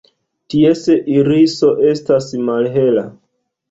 Ties 0.53 0.81
iriso 1.19 1.71
estas 1.93 2.35
malhela. 2.51 3.09